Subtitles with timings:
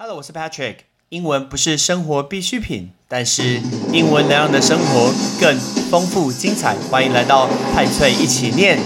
[0.00, 0.76] Hello，我是 Patrick。
[1.08, 3.60] 英文不是生活必需品，但是
[3.92, 5.58] 英文能让你的生活更
[5.90, 6.76] 丰富精彩。
[6.88, 8.78] 欢迎来到派翠一起念。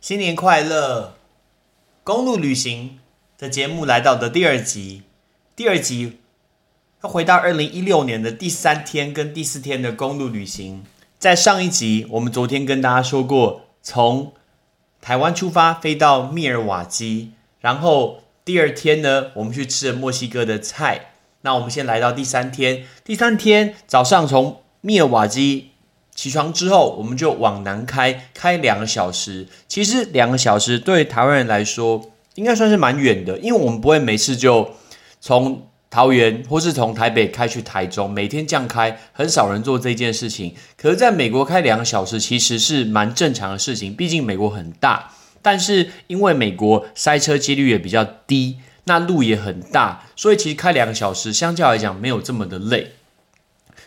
[0.00, 1.12] 新年快乐！
[2.02, 3.00] 公路旅行
[3.36, 5.02] 的节目来到的第二集，
[5.54, 6.20] 第二集
[7.02, 10.82] 要回到二零一六年的第三天跟第四天的公路旅行。
[11.18, 14.32] 在上一集，我们昨天跟大家说过，从
[15.02, 21.10] 台湾出发飞到密尔瓦基，然后第二天呢，我们去吃了墨西哥的菜。
[21.42, 25.72] 那我们先来到第三天，第三天早上从密尔瓦基
[26.14, 29.46] 起床之后，我们就往南开，开两个小时。
[29.68, 34.70] 其实两个小时对台湾人来说，应该算是蛮远的，因为我们不会每次就
[35.20, 40.54] 从桃园或是从台北开去台中，每天这样开，很少人做这件事情。
[40.76, 45.12] 可是在美国开两个小时，其实是蛮正常的事情，毕竟美国很大。
[45.40, 52.92] 但是因为美国塞车几率也比较低，那路也很大，所以其实开两个小时相较来讲没有这么的累。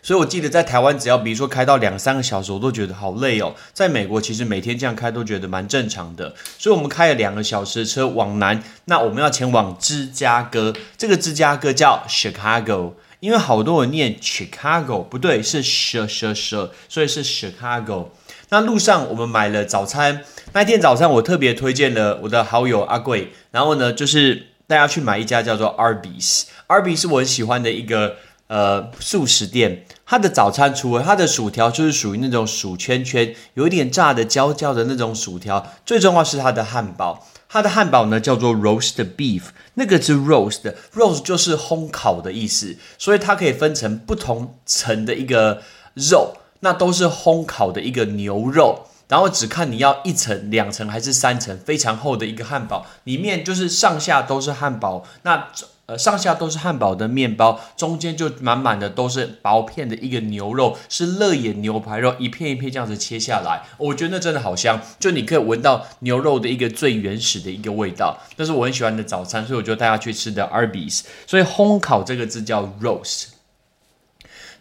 [0.02, 3.54] 所以我记得在台湾，只要比如说开到两三个小时，我都觉得好累哦。
[3.74, 6.34] 在美国，其实每天这样开都觉得蛮正常的。
[6.58, 10.74] 所以我们开了两个小时的车往南，那我们要前往芝加哥。
[10.98, 18.08] 这个芝加哥叫 Chicago，因为好多人念 Chicago，不对，是 sh sh sh，所以是 Chicago。
[18.50, 28.16] 那路上我们买了早餐，那天早餐我特别推荐了我的好友阿贵，然后呢，就是大家去买一家叫做 Arby's，Arby's 是我很喜欢的一个。
[28.50, 35.72] 呃，素食店，它的早餐除了它的薯条就是属于那种薯圈圈，有一点炸的焦焦的那种薯条。
[35.86, 39.44] 最重要是它的汉堡，它的汉堡呢叫做 roast beef，
[39.76, 45.62] 那个是 roast，roast 就是烘烤的意思，所以它可以分成不同层的一个
[45.94, 55.50] 肉，那都是烘烤的一个牛肉，然后只看你要一层、两层还是三层，非常厚的一个汉堡，里面就是上下都是汉堡，那。
[55.90, 73.30] 呃，上下都是汉堡的面包，中间就满满的都是薄片的一个牛肉，是乐眼牛排肉，一片一片这样子切下来，我觉得那真的好香，就你可以闻到牛肉的一个最原始的一个味道，那是我很喜欢的早餐，所以我就带他去吃的 Arby's，所以烘烤这个字叫 roast。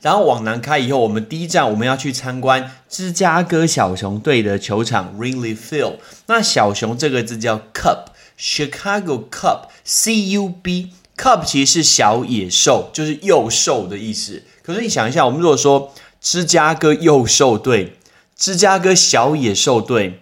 [0.00, 10.92] 然后往南开以后，我们第一站我们要去参观芝加哥小熊队的球场 Ringley Field，那小熊这个字叫 Cub，Chicago Cub，C U B。
[11.16, 14.44] Cub 其实是小野兽，就是幼兽的意思。
[14.62, 17.94] 可是你想一下，我们如果说芝加哥幼兽队、
[18.36, 20.20] 芝加哥小野兽队，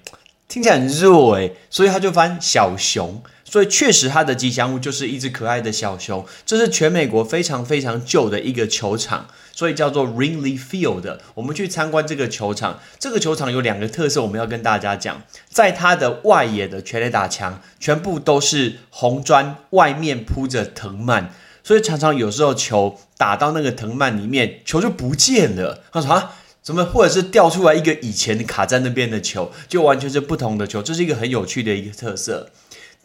[0.49, 3.23] 听起来很弱诶，所以他就翻小熊。
[3.49, 6.27] 所以确实，它的吉祥物就是一只可爱的小熊。
[6.45, 9.29] 这是全美国非常非常旧的一个球场。
[9.53, 11.17] 所以叫做 Ringley Field。
[11.33, 15.23] 我们去参观这个球场，这个球场有两个特色，我们要跟大家讲。
[15.49, 21.29] 在它的外野的全垒打墙，全部都是红砖，外面铺着藤蔓，
[21.65, 25.83] 所以常常有时候球打到那个藤蔓里面，球就不见了。
[25.91, 26.33] 他说啊，
[26.63, 32.51] 怎么或者是掉出来一个以前卡在那边的球，就完全是不同的球，这是一个很有趣的一个特色。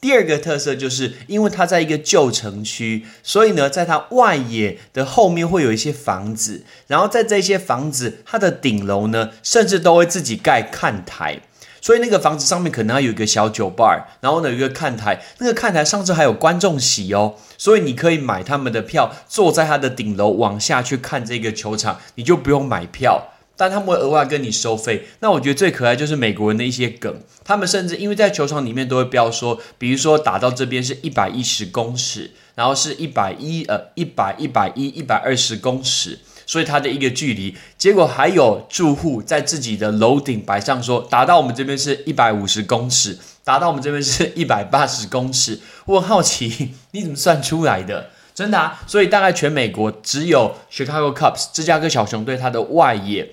[0.02, 11.42] 第二个特色就是，因为它在一个旧城区，所以呢，在它外野的后面会有一些房子，然后在这些房子，它的顶楼呢，甚至都会自己盖看台，
[11.80, 23.28] 所以那个房子上面可能还有一个小酒吧，然后呢，有一个看台，那个看台上次还有观众席哦，所以你可以买他们的票，坐在它的顶楼往下去看这个球场，你就不用买票。
[23.56, 25.06] 但他们会额外跟你收费。
[25.20, 37.56] 那我觉得最可爱就是美国人的一些梗，他们甚至因为在球场里面都会标说，比如说打到这边是一百一十公尺，然后是一百一呃一百一百一一百二十公尺，所以它的一个距离。
[37.78, 45.60] 结果还有住户在自己的楼顶摆上说，打到我们这边是一百五十公尺，打到我们这边是一百八十公尺。
[45.86, 48.10] 我很好奇 你怎么算出来的？
[48.34, 48.82] 真的啊！
[48.88, 53.30] 所以大概全美国只有 Chicago Cubs 芝加哥小熊队它的外野。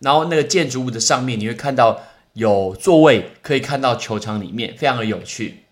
[0.00, 2.02] 然后那个建筑物的上面，你会看到
[2.34, 5.64] 有座位，可以看到球场里面，非常的有趣。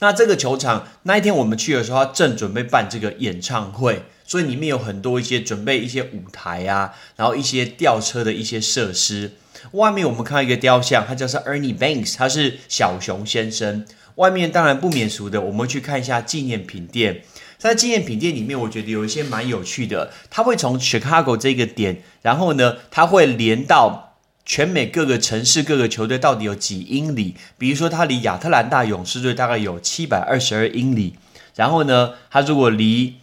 [0.00, 9.32] 那这个球场那一天我们去的时候，正准备办这个演唱会，所以里面有很多一些准备一些舞台啊，然后一些吊车的一些设施。
[9.72, 13.86] 外面我们看到一个雕像，它叫做 Ernie Banks，他是小熊先生。
[14.14, 17.22] 外面当然不免俗的，我们去看一下纪念品店。
[17.60, 20.10] 在纪念品店里面，我觉得有一些蛮有趣的。
[20.30, 24.16] 它会从 Chicago 这个点，然后呢，它会连到
[24.46, 27.36] 全美各个城市、各个球队到底有几英里。
[27.58, 31.16] 比如说，它离亚特兰大勇士队大概有七百二十二英里。
[31.54, 33.16] 然后呢，它如果离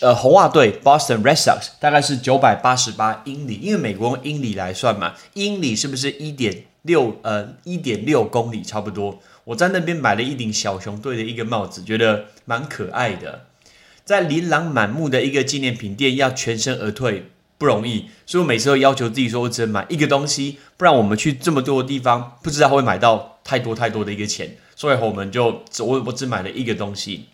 [0.00, 9.20] 呃红袜队 Boston Red Sox 大概是九百八十八英里，因为美国用英里来算嘛，英里是不是一点六呃一点六公里差不多？
[9.44, 13.46] 我在那边买了一顶小熊队的一个帽子，觉得蛮可爱的。
[14.04, 24.56] 在琳琅满目的一个纪念品店，要全身而退不容易，所以我每次都要求自己说，我只能买一个东西，不然我们去这么多地方，不知道会买到太多太多的一个钱。
[24.76, 27.26] 所以我们就我我只买了一个东西。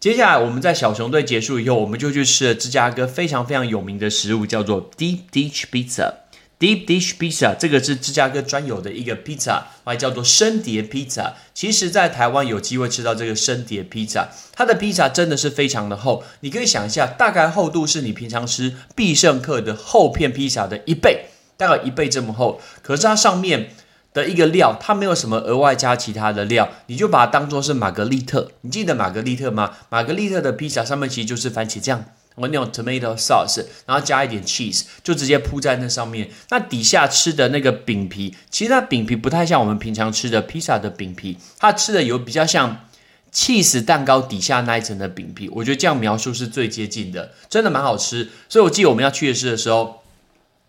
[0.00, 6.21] 接下来我们在小熊队结束以后，我们就去吃了芝加哥非常非常有名的食物，叫做 Deep Dish Pizza。
[6.62, 11.32] Deep Dish Pizza 这个是芝加哥专有的一个 pizza，还叫做生碟 pizza。
[11.52, 16.22] 其实，在台湾有机会吃到这个生碟 pizza，它的 pizza 真的是非常的厚。
[16.38, 21.24] 你可以想一下，大概厚度是你平常吃必胜客的厚片披萨的一倍，
[21.56, 22.60] 大概一倍这么厚。
[22.80, 23.70] 可是它上面
[24.12, 28.52] 的一个料，它没有什么额外加其他的料，你就把它当做是玛格丽特。
[28.60, 29.72] 你记得玛格丽特吗？
[29.88, 32.04] 玛格丽特的披萨上面其实就是番茄酱。
[32.34, 36.30] 我那种 tomato sauce，然后加一点 cheese，就直接铺在那上面。
[36.50, 42.88] 那底下吃的那个饼皮，其实它饼皮不太像我们平常吃的披萨的饼皮，它吃的有比较像
[43.32, 45.48] cheese 蛋糕底下那一层的饼皮。
[45.50, 48.30] 我觉得这样描述是最接近的，真的蛮好吃。
[48.48, 50.02] 所以我记得我们要去的是的时候，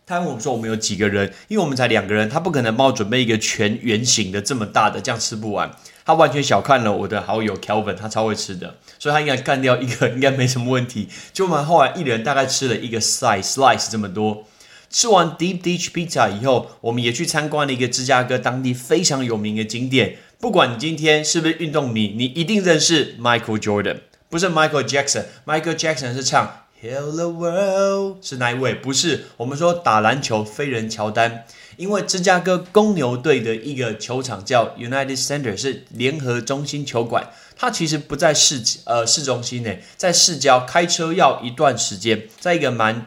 [0.05, 5.71] 他问我们说我们有几个人，因为我们才两个人，他不可能帮我准备一个全圆形的这么大的，这样吃不完。
[6.05, 11.07] 他完全小看了我的好友 Kelvin，他超会吃的，所以他应该干掉一个 应该没什么问题。
[11.31, 14.45] 就我们后来一人大概吃了一个 slice slice 这么多。
[14.89, 20.17] 吃完 Deep Dish Pizza 以后，我们也去参观了一个芝加哥当地非常有名的景点。
[20.39, 25.23] 不管你今天是不是运动迷，你一定认识 Michael Jordan，不是 Michael Jackson。
[25.47, 28.75] Michael Jackson 是唱 Heal the World，是哪一位？
[28.75, 31.45] 不是，我们说打篮球飞人乔丹。
[31.77, 37.29] 因为芝加哥公牛队的一个球场叫 United Center，是联合中心球馆。
[37.55, 43.05] 它其实不在市呃市中心内，在市郊，开车要一段时间，在一个蛮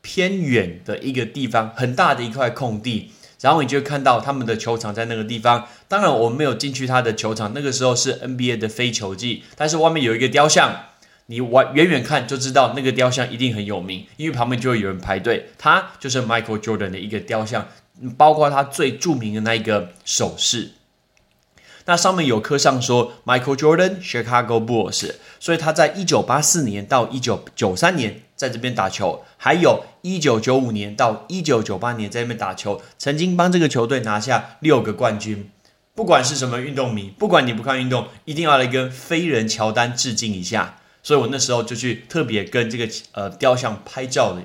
[0.00, 3.12] 偏远的一个地方，很大的一块空地。
[3.42, 5.68] 然后你就看到他们的球场在那个地方。
[5.86, 10.86] 当然我们没有进去他的球场，那个时候是 NBA 的非球季，但是外面有一个雕像，
[11.30, 15.50] 你远远远看就知道那个雕像一定很有名，因为旁边就会有人排队。
[15.56, 17.68] 他就是 Michael Jordan 的一个雕像。
[18.16, 20.70] 包括他最著名的那一个手势，
[21.86, 35.50] 那上面有刻上说 Michael Jordan Chicago Bulls，所以他在一九八四年到一九九三年在这边打球，还有一九九五年到一九九八年在那边打球，曾经帮这个球队拿下六个冠军。
[35.96, 40.76] 不管是什么运动迷，不管你不看运动，一定要来跟飞人乔丹致敬一下。
[41.02, 44.42] 所以我那时候就去特别跟这个呃雕像拍照的。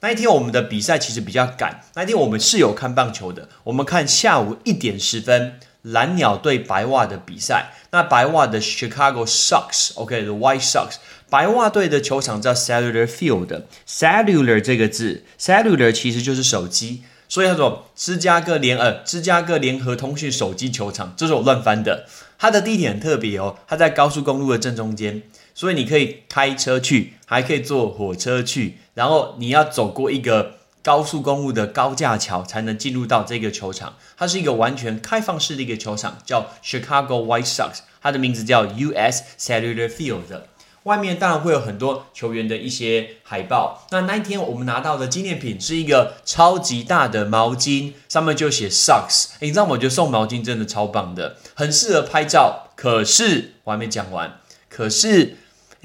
[0.00, 1.82] 那一天我们的比赛其实比较赶。
[1.94, 7.72] 那一天我们是有看棒球的，我们看下午一点十分蓝鸟对白袜的比赛。
[7.90, 10.96] 那白袜的 Chicago Sox，OK，the White Sox，
[11.30, 13.62] 白袜队的球场叫 Cellular Field。
[13.88, 21.14] Cellular 这个字，Cellular 其实就是手机，所以叫做芝加哥联呃芝加哥联合通讯手机球场。
[21.16, 22.06] 这是我乱翻的。
[22.38, 25.22] 它的地点很特别哦，它在高速公路的正中间，
[25.54, 28.78] 所以你可以开车去，还可以坐火车去。
[28.94, 33.96] 然后你要走过一个高速公路的高架桥，才能进入到这个球场。
[34.16, 40.42] 它是一个完全开放式的一个球场，叫 Chicago White Sox，它的名字叫 US Cellular Field。
[40.86, 43.86] 外面当然会有很多球员的一些海报。
[43.90, 49.26] 那那一天我们拿到的纪念品是一个超级大的毛巾，上面就写 Sox。
[49.40, 52.70] 你知道吗，我觉得送毛巾真的超棒的，很适合拍照。
[52.74, 55.36] 可是我还没讲完，可是。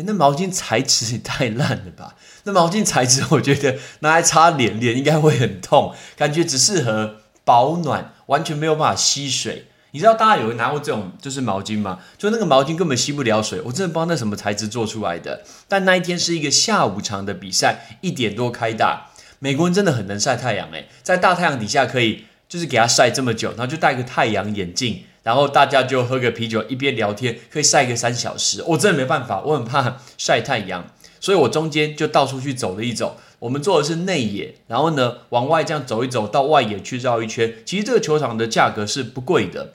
[0.04, 2.16] 那毛巾材质也太烂了吧！
[2.46, 9.68] 那毛巾材质，我觉得拿来擦脸，脸应该会很痛，感觉只适合保暖，完全没有办法吸水。
[9.92, 12.00] 你知道大家有拿过这种就是毛巾吗？
[12.18, 15.44] 就那个毛巾根本吸不了水，我真的不知道那什么材质做出来的。
[15.68, 25.04] 但那一天是一个下午场的比赛，一点多开打，美国人真的很能晒太阳诶，在大太阳底下可以就是给他晒这么久，然后就戴个太阳眼镜。
[25.24, 28.64] 然后大家就喝个啤酒，一边聊天，可以晒个三小时。
[28.66, 30.84] 我真的没办法，我很怕晒太阳，
[31.20, 33.18] 所以我中间就到处去走了一走。
[33.38, 37.54] 我们做的是内野，然后呢往外这样走一走，到外野去绕一圈。
[37.66, 39.74] 其实这个球场的价格是不贵的，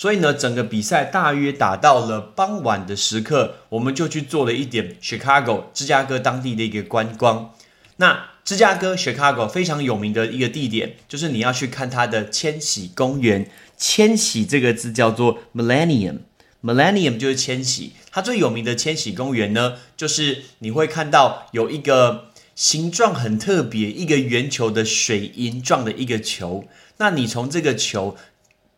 [0.00, 7.52] 所以呢，整个比赛大约打到了傍晚的时刻，我们就去做了一点 Chicago 芝加哥当地的一个观光。
[7.98, 13.50] 那芝加哥 Chicago 非常有名的一个地点，就是你要去看它的千禧公园。
[13.76, 17.92] 千禧这个字叫做 millennium，millennium 就是千禧。
[18.10, 26.64] 它最有名的千禧公园呢，就是你会看到有一个形状很特别，一个圆球的水银状的一个球。
[26.96, 28.16] 那你从这个球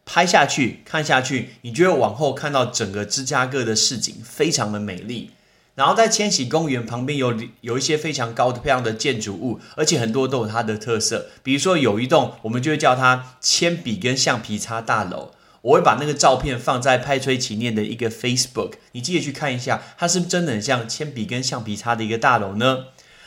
[0.05, 5.31] 拍下去看下去，你就会往后看到整个芝加哥的市景，非常的美丽。
[5.75, 11.29] 然后在千禧公园旁边有有一些非常高的、漂亮的建筑物，而且很多都有它的特色。
[11.43, 15.31] 比如说有一栋，我们就会叫它铅笔跟橡皮擦大楼。
[15.63, 22.87] 我会把那个照片放在派崔奇念的一个 Facebook，你记得去看一下，它是不是真的很像铅笔跟橡皮擦的一个大楼呢？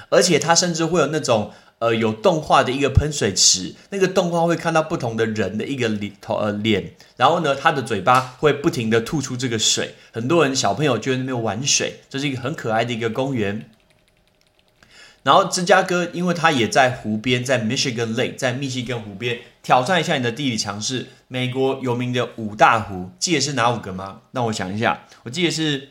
[0.10, 1.52] 而且它甚至会有那种。
[1.86, 13.70] 呃，有动画的一个喷水池，那个动画会看到不同的人的一个脸头呃脸，然后呢，他的嘴巴会不停的吐出这个水，很多人小朋友就在那边玩水，这是一个很可爱的一个公园。
[15.22, 21.06] 然后芝加哥，因为它也在湖边，在 Michigan Lake，在密西根湖边，挑战一下你的地理常识。
[21.28, 24.22] 美国有名的五大湖，记得是哪五个吗？
[24.32, 25.90] 让我想一下，我记得是。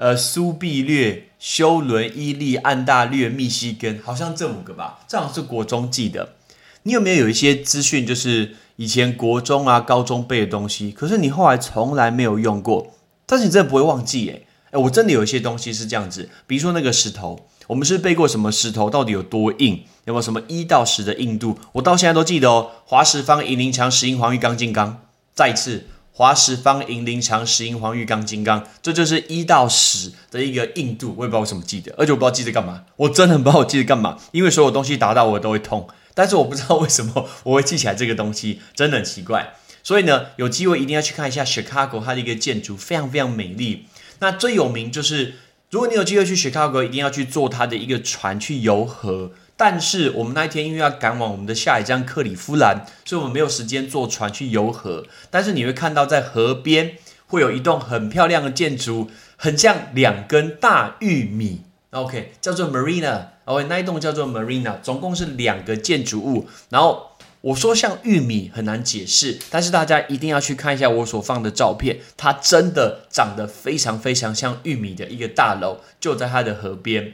[0.00, 6.36] 呃，苏必略、休伦、伊利、安大略、密西根，好像这五个吧，这样是国中记的。
[6.84, 12.94] 你有没有有一些资讯，就是以前国中啊、高中背的东西，可是你后来从来没有用过，
[13.26, 14.46] 但是你真的不会忘记诶。
[14.70, 22.70] 诶我真的有一些东西是这样子，比如说那个石头，我们是背过什么石头到底有多硬，有没有什么一到十的硬度，我到现在都记得哦。
[22.86, 25.02] 华石方、银鳞墙、石英黄玉钢金刚，
[25.34, 25.88] 再一次。
[26.20, 31.14] 华石方、银鳞长、石英黄、玉钢、金刚，这就是一到十的一个硬度。
[31.16, 32.84] 我也不知道为什么记得，而且我不知道记得干嘛。
[32.96, 35.88] 我真的很不知道我记得干嘛，因为所有东西打到我都会痛。
[36.12, 39.54] 但是我不知道为什么我会记起来这个东西，真的很奇怪。
[39.82, 43.86] 所以呢，有机会一定要去看一下 Chicago 它的一个建筑，非常非常美丽。
[44.18, 45.36] 那最有名就是，
[45.70, 49.32] 如果你有机会去 Chicago，一定要去坐它的一个船去游河。
[49.60, 55.04] 但是我们那一天因为要赶往我们的下一站克里夫兰，所以我们没有时间坐船去游河。
[55.28, 56.92] 但是你会看到在河边
[57.26, 61.60] 会有一栋很漂亮的建筑，很像两根大玉米。
[61.90, 63.26] OK，叫做 Marina。
[63.44, 66.48] OK，那一栋叫做 Marina，总共是两个建筑物。
[66.70, 67.10] 然后
[67.42, 77.12] 我说像玉米很难解释，但是大家一定要去看一下我所放的照片，它真的长得非常非常像玉米的一个大楼，就在它的河边。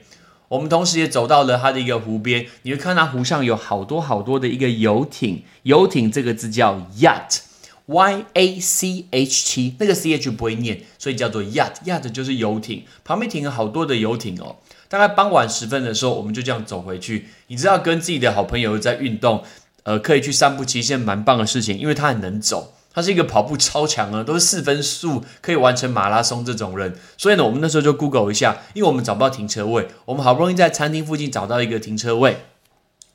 [0.49, 5.43] 我们同时也走到了它的一个湖边，你会看到湖上有好多好多的一个游艇。
[5.65, 11.73] 游艇这个字叫 yacht，y a c h t，那个 c h 不会念，所以叫做 yacht。
[11.85, 14.57] yacht 就是游艇，旁边停了好多的游艇哦。
[14.88, 17.26] 大概傍晚时分的时候，我们就这样走回去。
[17.49, 19.43] 你知道，跟自己的好朋友在运动，
[19.83, 22.73] 呃，可以去散步，其实蛮棒的事情，因为他很能走。
[22.97, 32.38] 他是一个跑步超强啊，都是四分速可以完成马拉松这种人，所以呢，我们那时候就 Google 一下，因为我们找不到停车位，我们好不容易在餐厅附近找到一个停车位，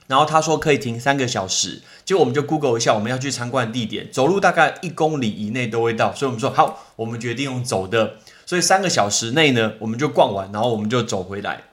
[0.06, 11.64] 然后他说可以停三个小时，结果我们就 Google 一下我们要去参观的地点，走路大概一公里以内都会到，所以我们说好，我们决定用走的，所以三个小时内呢，我们就逛完，然后我们就走回来。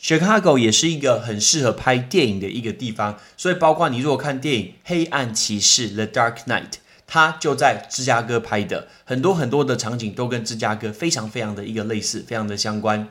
[0.00, 6.80] Chicago 也是一个很适合拍电影的一个地方，所以包括你如果看电影《黑暗骑士》The Dark Knight。
[7.12, 13.06] 他就在芝加哥拍的，很多很多的场景都跟芝加哥非常非常的一个类似，非常的相关。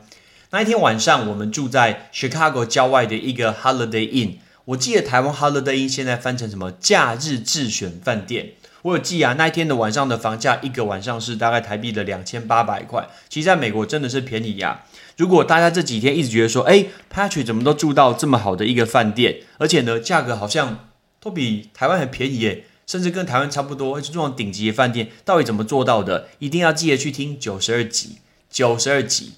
[0.50, 9.34] 那一天晚上，我们住在 Chicago 郊外的一个 Holiday Inn，我记得台湾 Holiday Inn 现在翻成什么假日自选饭店，我有记啊。
[9.34, 14.82] 那一天的晚上的房价一个晚上是大概台币的两千八百块，其实在美国真的是便宜呀。
[15.16, 20.88] 如果大家这几天一直觉得说，哎，Patrick 怎么都住到这么好的一个饭店，而且呢价格好像
[21.20, 22.64] 都比台湾还便宜耶。
[22.86, 26.28] 甚至跟台湾差不多，是这种顶级的饭店，到底怎么做到的？
[26.38, 28.18] 一定要记得去听九十二集。
[28.50, 29.32] 九十二集，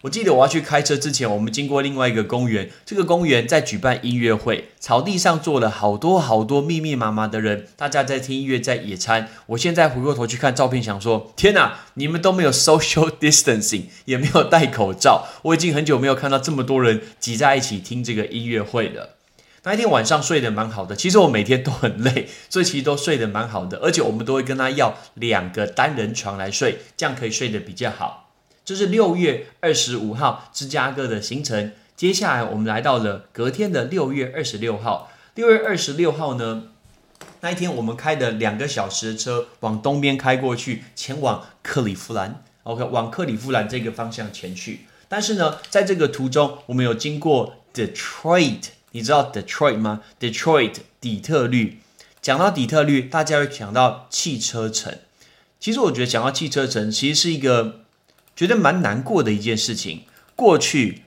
[0.00, 9.28] 我记得我要去开车之前，我们经过另外一个公园，这个公园在举办音乐会，草地上坐了好多好多密密麻麻的人，大家在听音乐，在野餐。
[9.48, 19.10] 我现在回过头去看照片，想说：天哪，你们都没有 social distancing，也没有戴口罩，我已经很久没有看到这么多人挤在一起听这个音乐会了。
[19.64, 23.78] 那一天晚上睡得蛮好的，其实我每天都很累， 所以其实都睡得蛮好的。
[23.78, 28.30] 而且我们都会跟他要两个单人床来睡，这样可以睡得比较好。
[28.64, 31.72] 这是六月二十五号芝加哥的行程。
[31.94, 35.12] 接下来我们来到了隔天的六月二十六号。
[35.36, 36.64] 六月二十六号呢，
[37.42, 42.42] 那一天我们开的两个小时的车往东边开过去，前往克利夫兰。
[42.64, 44.86] OK，往克利夫兰这个方向前去。
[45.08, 48.64] 但是呢，在这个途中，我们有经过 Detroit。
[48.92, 51.80] 你知道 Detroit 吗？Detroit 底特律。
[52.20, 54.96] 讲到底特律，大家会想到汽车城。
[55.58, 57.80] 其实我觉得讲到汽车城，其实是一个
[58.36, 60.02] 觉得蛮难过的一件事情。
[60.36, 61.02] 过去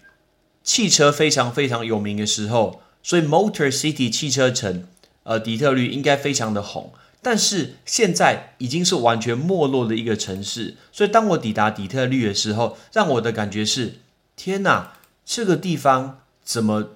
[0.61, 4.85] 汽车非常非常有名的时候，所以 Motor City 汽车城，
[5.23, 6.91] 呃，底特律应该非常的红。
[7.21, 10.75] 但是现在已经是完全没落的一个城市。
[10.91, 13.99] 所以当我抵达底特律的时候，让我的感觉是：
[14.35, 16.89] 天哪，这个地方怎么？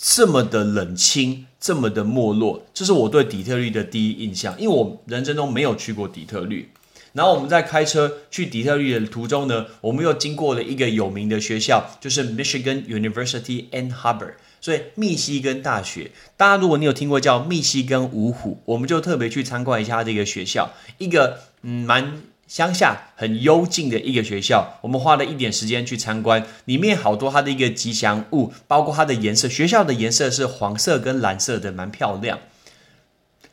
[0.00, 4.54] 这么的冷清，这么的没落，这是我对底特律的第一印象。
[4.56, 6.70] 因为我人生中没有去过底特律，
[7.14, 16.12] 然后我们在开车去底特律的途中呢，我们又经过了一个有名的学校，就是 Michigan University Ann Arbor，所以密西根大学。
[16.36, 22.22] 大家如果你有听过叫密西根五虎，我们就特别去参观一下这个学校，一个嗯蛮。
[22.48, 29.48] 乡下很幽静的一个学校，我们花了一点时间去参观，里面好多它的一个吉祥物，包括它的颜色。
[29.48, 32.38] 学校的颜色是黄色跟蓝色的，蛮漂亮。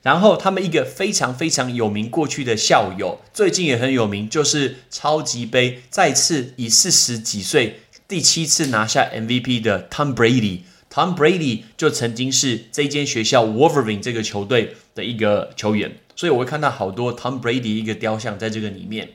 [0.01, 10.59] 然后他们一个非常非常有名过去的校友，最近也很有名，就是超级杯再次以四十几岁第七次拿下 MVP 的 Tom Brady。
[10.89, 15.91] Tom Brady 就曾经是这间学校 Wolverine 这个球队的一个球员。
[16.15, 19.09] 所以我会看到好多 Tom Brady 一个雕像在这个里面。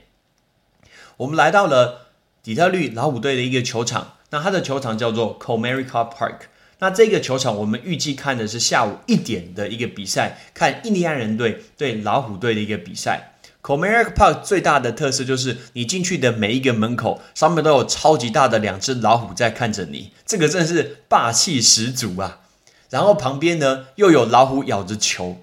[1.16, 2.08] 我们来到了
[2.42, 6.36] 底特律老虎队的一个球场，那它的球场叫做 Comerica Park。
[6.78, 13.34] 那这个球场我们预计看的是下午一点的一个比赛，看印第安人队对老虎队的一个比赛。
[13.62, 22.40] Comerica Park 最大的特色就是你进去的每一个门口上面都有超级大的两只老虎在看着你，这个真是霸气十足啊！
[22.88, 25.42] 然后旁边呢又有老虎咬着球。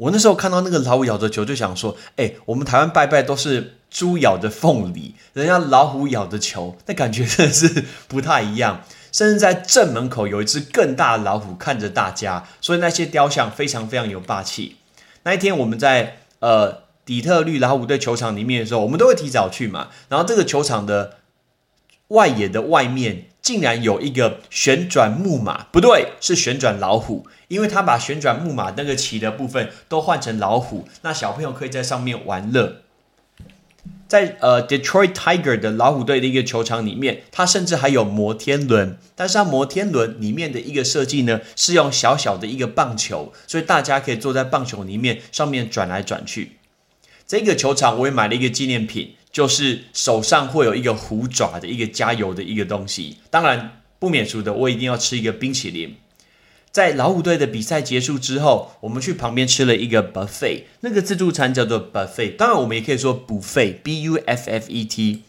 [0.00, 8.80] 我那时候看到那个老虎咬着球，就想说：哎，我们台湾拜拜都是猪咬着凤梨，人家老虎咬着球，那感觉真的是不太一样。
[9.12, 14.76] 甚至在正门口有一只更大的老虎看着大家，所以那些雕像非常非常有霸气。
[15.24, 19.88] 那一天我们在呃底特律老虎队球场里面的时候，我们都会提早去嘛。
[20.08, 21.18] 然后这个球场的
[22.10, 27.26] 外野的外面竟然有一个旋转木马，不对，是旋转老虎。
[27.48, 32.82] 因为他把旋转木马那个旗的部分都换成老虎，那小朋友可以在上面玩乐。
[34.06, 46.59] 在呃 Detroit Tiger 的老虎队的一个球场里面，它甚至还有摩天轮，但是它摩天轮里面的一个设计呢，是用小小的一个棒球，所以大家可以坐在棒球里面上面转来转去。
[47.30, 55.94] 这个球场我也买了一个纪念品，就是手上会有一个虎爪的一个加油的一个东西，当然不免俗的，我一定要吃一个冰淇淋。
[56.72, 65.22] 在老虎队的比赛结束之后，我们去旁边吃了一个 buffet，那个自助餐叫做 buffet，当然我们也可以说补费，b u f f e t。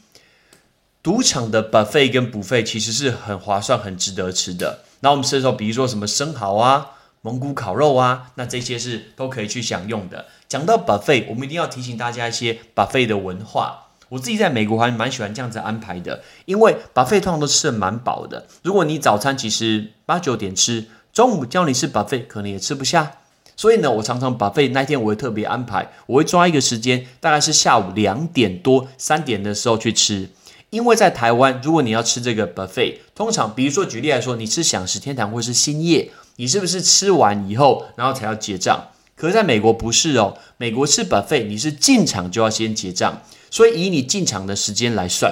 [1.03, 4.85] 赌场的 buffet 跟补费其实是很划算、很值得吃的。
[5.01, 10.25] 那我们吃的时候，比如说什么生蚝啊、蒙古烤肉啊，那这些是都可以去享用的。
[10.47, 13.87] 讲到 buffet，我们一定要提醒大家一些 buffet 的文化。
[14.09, 18.47] 我自己在美国还蛮喜欢这样子安排的，因为 buffet 通常都吃的蛮饱的。
[18.63, 20.87] 如果你早餐其实八九点吃。
[21.13, 23.17] 中午叫你吃 buffet 可能也吃不下，
[23.57, 30.29] 所以呢，我常常 buffet 那天我会特别安排，我会抓一个时间，大概是下午两点多、三点的时候去吃。
[30.69, 36.09] 因为在台湾，如果你要吃这个 buffet，通常比如说举例来说，你吃享食天堂或是兴业，
[36.41, 38.87] 你是不是吃完以后然后才要结账？
[39.15, 45.31] 可是在美国不是哦，美国吃 buffet 你是进场就要先结账，所以以你进场的时间来算，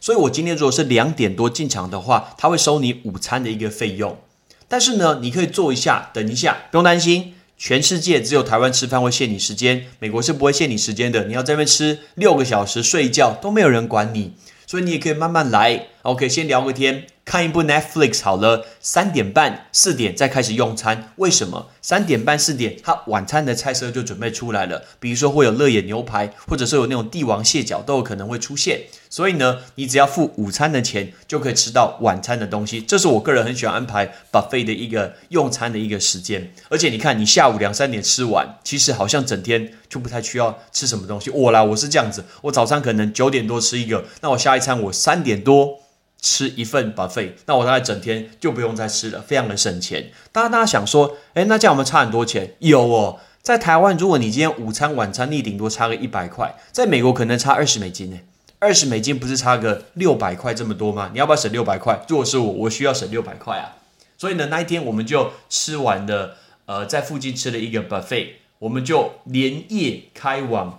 [0.00, 4.18] 所以我今天如果是两点多进场的话，他会收你午餐的一个费用。
[4.66, 7.34] 但是呢，你可以坐一下，等一下，不用担心。
[7.56, 11.26] 全世界只有台湾吃饭会限你时间，美国是不会限你时间的。
[11.26, 14.32] 你要在那边吃六个小时，睡一觉都没有人管你，
[14.66, 15.86] 所以你也可以慢慢来。
[16.02, 17.06] OK，先聊个天。
[17.30, 21.12] 看一部 Netflix 好了，三点半、四点再开始用餐。
[21.14, 21.68] 为什么？
[21.80, 24.82] 三点半、四点，他晚餐的菜色就准备出来了。
[24.98, 28.80] 比如说会有乐野牛排，或者是有那种帝王蟹脚，都有可能会出现。
[29.08, 32.80] 所以呢，你只要付午餐的钱，就可以吃到晚餐的东西。
[32.80, 36.52] 这是我个人很喜欢安排 buffet 的一个用餐的一个时间。
[36.68, 41.30] 而且你看，你下午两三点吃完，其实好像整天就不太需要吃什么东西。
[41.30, 45.78] 我来，我是这样子，我早餐可能九点多吃一个，那我下一餐我三点多。
[46.20, 50.10] 吃一份 buffet，那我大概整天就不用再吃了，非常的省钱。
[50.32, 52.54] 当然，大家想说，哎，那这样我们差很多钱？
[52.58, 58.18] 有哦，在台湾，如果你今天午餐、晚餐你顶多差个一百块，在美国可能差二十美金呢。
[58.58, 61.10] 二十美金不是差个六百块这么多吗？
[61.14, 62.04] 你要不要省六百块？
[62.06, 63.76] 如果是我，我需要省六百块啊。
[64.18, 70.78] 所以呢，那一天我们就吃完了，呃，在附近吃了一个 buffet，我们就连夜开往，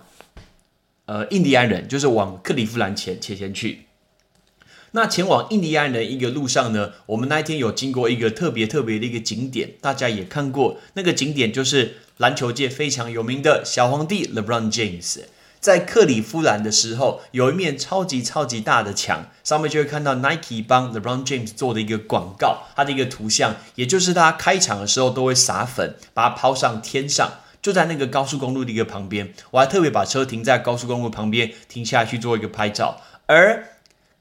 [1.06, 3.86] 呃，印第安人，就是往克利夫兰前前前去。
[4.94, 15.20] 那前往印第安的一个路上呢，我们那一天有经过一个特别特别的一个景点，大家也看过，那个景点就是篮球界非常有名的小皇帝 LeBron James。
[15.60, 27.30] 在克里夫兰的时候，有一面超级超级大的墙，上面就会看到 Nike 帮 LeBron James 做的一个广告，它的一个图像，也就是他开场的时候都会撒粉，把它抛上天上，
[27.62, 29.32] 就在那个高速公路的一个旁边。
[29.52, 33.68] 我还特别把车停在高速公路旁边，停下去做一个拍照，而。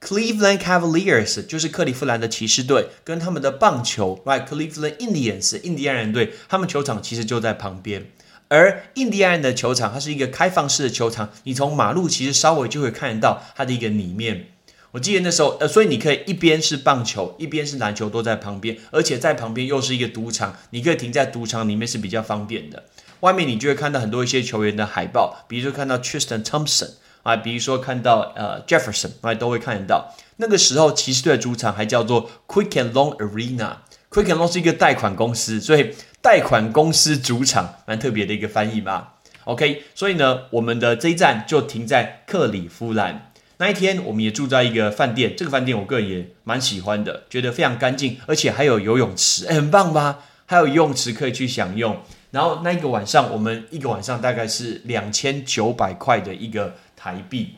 [0.01, 8.07] Cleveland Cavaliers 就是克利夫兰的骑士队，跟他们的棒球，Right？Cleveland Indians 印第安人队，他们球场其实就在旁边。
[8.47, 14.47] 而印第安人的球场，它是一个开放式的球场，你从马路其实稍微就会看得到它的一个里面。
[14.89, 22.83] 我记得那时候，呃，所以你可以一边是棒球，一边是篮球，都在旁边，而且在旁边又是一个赌场，你可以停在赌场里面是比较方便的。
[23.21, 26.89] 外面你就会看到很多一些球员的海报，比如说看到 Tristan Thompson
[27.23, 30.13] 啊，比如说看到呃 Jefferson 啊，都会看得到。
[30.37, 39.15] 那个时候骑士队的主场还叫做 Quick and Long Arena，Quick and Long 是一个贷款公司，所以贷款公司主场蛮特别的一个翻译吧。
[39.45, 43.31] OK，所以呢，我们的这一站就停在克里夫兰。
[43.57, 50.19] 那一天，我们也住在一个饭店，这个饭店我个人也蛮喜欢的，觉得非常干净，而且还有游泳池，哎，很棒吧？
[50.47, 51.99] 还有游泳池可以去享用。
[52.31, 57.55] 然后那一个晚上，我们一个晚上大概是两千九百块的一个台币。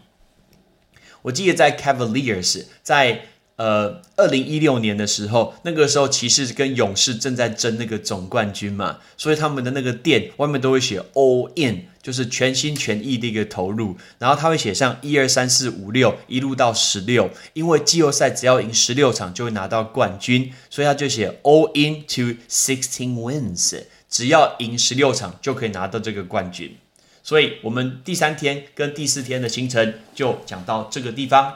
[1.23, 3.25] 我记得在 Cavaliers，在
[3.57, 13.97] 呃二零一六年的时候，那个时候骑士跟勇士正在争那个总冠军嘛，所以他们的那个店外面都会写 All In，就是全心全意的一个投入。
[14.17, 23.83] 然后他会写上一二三四五六，一路到十六，因为季后赛只要赢十六场就会拿到冠军，所以他就写 All In to sixteen wins。
[24.09, 26.77] 只要赢十六场就可以拿到这个冠军，
[27.23, 31.53] 所以我们第三天跟第四天的行程就讲到这个地方，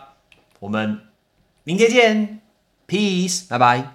[0.61, 1.01] 我们
[1.65, 2.39] 明天见
[2.87, 3.91] ，peace，拜拜。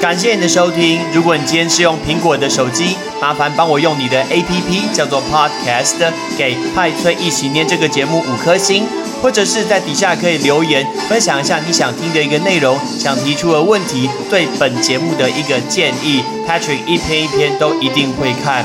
[0.00, 8.86] 感谢你的收听，如果你今天是用苹果的手机，麻烦帮我用你的 APP 叫做 Podcast，给派翠一起念这个节目五颗星。
[9.22, 18.64] 或者是在底下可以留言分享一下你想听的一个内容，想提出的问题，对本节目的一个建议，Patrick 一篇一篇都一定会看。